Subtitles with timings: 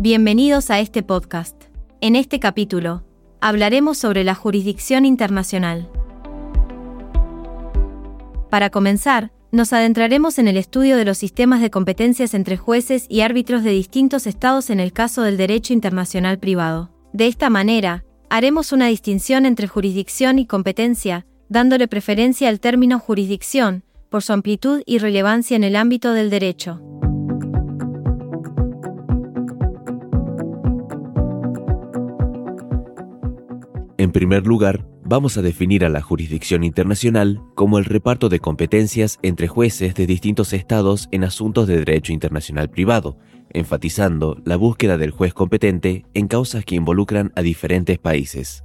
[0.00, 1.64] Bienvenidos a este podcast.
[2.00, 3.02] En este capítulo,
[3.40, 5.90] hablaremos sobre la jurisdicción internacional.
[8.48, 13.22] Para comenzar, nos adentraremos en el estudio de los sistemas de competencias entre jueces y
[13.22, 16.92] árbitros de distintos estados en el caso del derecho internacional privado.
[17.12, 23.82] De esta manera, haremos una distinción entre jurisdicción y competencia, dándole preferencia al término jurisdicción,
[24.10, 26.87] por su amplitud y relevancia en el ámbito del derecho.
[34.08, 39.18] En primer lugar, vamos a definir a la jurisdicción internacional como el reparto de competencias
[39.22, 43.18] entre jueces de distintos estados en asuntos de derecho internacional privado,
[43.50, 48.64] enfatizando la búsqueda del juez competente en causas que involucran a diferentes países.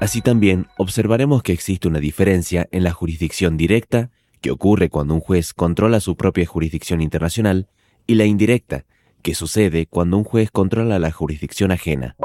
[0.00, 4.08] Así también observaremos que existe una diferencia en la jurisdicción directa,
[4.40, 7.68] que ocurre cuando un juez controla su propia jurisdicción internacional,
[8.06, 8.86] y la indirecta,
[9.20, 12.16] que sucede cuando un juez controla la jurisdicción ajena.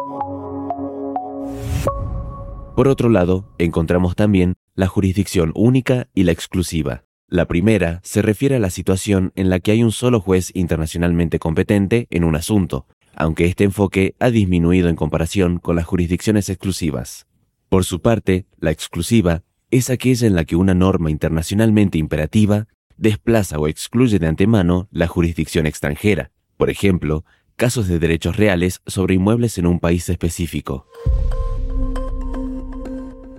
[2.76, 7.06] Por otro lado, encontramos también la jurisdicción única y la exclusiva.
[7.30, 11.40] La primera se refiere a la situación en la que hay un solo juez internacionalmente
[11.40, 17.28] competente en un asunto, aunque este enfoque ha disminuido en comparación con las jurisdicciones exclusivas.
[17.70, 23.58] Por su parte, la exclusiva es aquella en la que una norma internacionalmente imperativa desplaza
[23.58, 27.24] o excluye de antemano la jurisdicción extranjera, por ejemplo,
[27.56, 30.88] casos de derechos reales sobre inmuebles en un país específico.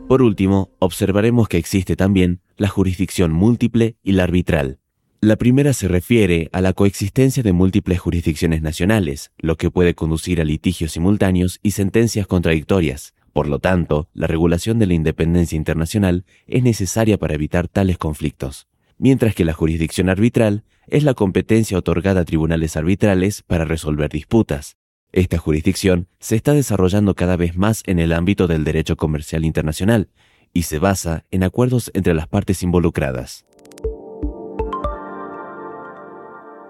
[0.09, 4.79] Por último, observaremos que existe también la jurisdicción múltiple y la arbitral.
[5.21, 10.41] La primera se refiere a la coexistencia de múltiples jurisdicciones nacionales, lo que puede conducir
[10.41, 13.15] a litigios simultáneos y sentencias contradictorias.
[13.33, 18.69] Por lo tanto, la regulación de la independencia internacional es necesaria para evitar tales conflictos,
[18.99, 24.77] mientras que la jurisdicción arbitral es la competencia otorgada a tribunales arbitrales para resolver disputas,
[25.17, 30.11] esta jurisdicción se está desarrollando cada vez más en el ámbito del derecho comercial internacional
[30.53, 33.47] y se basa en acuerdos entre las partes involucradas.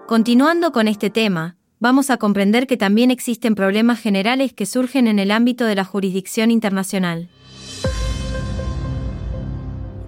[0.07, 5.19] Continuando con este tema, vamos a comprender que también existen problemas generales que surgen en
[5.19, 7.29] el ámbito de la jurisdicción internacional.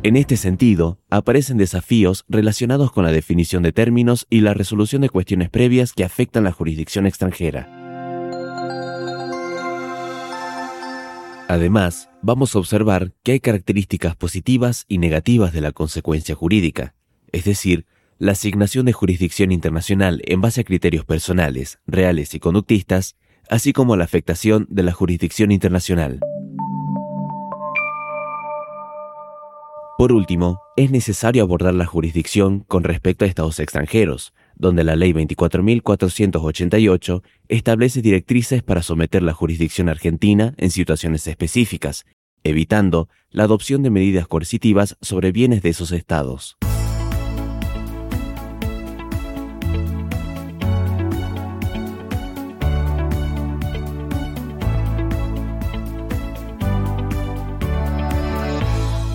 [0.02, 5.10] En este sentido, aparecen desafíos relacionados con la definición de términos y la resolución de
[5.10, 7.79] cuestiones previas que afectan la jurisdicción extranjera.
[11.50, 16.94] Además, vamos a observar que hay características positivas y negativas de la consecuencia jurídica,
[17.32, 17.88] es decir,
[18.20, 23.16] la asignación de jurisdicción internacional en base a criterios personales, reales y conductistas,
[23.50, 26.20] así como la afectación de la jurisdicción internacional.
[29.98, 35.14] Por último, es necesario abordar la jurisdicción con respecto a estados extranjeros, donde la Ley
[35.14, 42.06] 24.488 establece directrices para someter la jurisdicción argentina en situaciones específicas,
[42.44, 46.56] evitando la adopción de medidas coercitivas sobre bienes de esos estados.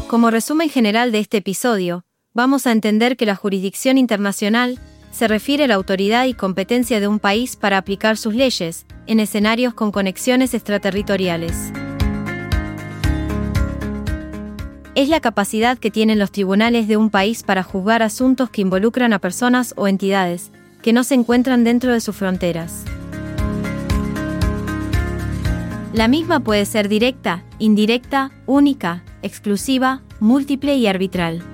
[0.08, 4.78] Como resumen general de este episodio, vamos a entender que la jurisdicción internacional
[5.14, 9.20] se refiere a la autoridad y competencia de un país para aplicar sus leyes, en
[9.20, 11.70] escenarios con conexiones extraterritoriales.
[14.96, 19.12] Es la capacidad que tienen los tribunales de un país para juzgar asuntos que involucran
[19.12, 20.50] a personas o entidades
[20.82, 22.84] que no se encuentran dentro de sus fronteras.
[25.92, 31.53] La misma puede ser directa, indirecta, única, exclusiva, múltiple y arbitral.